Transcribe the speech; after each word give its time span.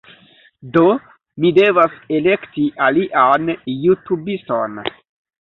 Do, 0.77 0.85
mi 1.43 1.51
devas 1.57 1.99
elekti 2.21 2.65
alian 2.87 3.47
jutubiston 3.85 4.83